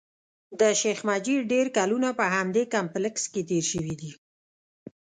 د 0.59 0.61
شیخ 0.79 0.99
مجید 1.09 1.41
ډېر 1.53 1.65
کلونه 1.77 2.09
په 2.19 2.25
همدې 2.35 2.63
کمپلېکس 2.73 3.23
کې 3.31 3.41
تېر 3.49 3.63
شوي 3.71 3.95
دي. 4.01 4.11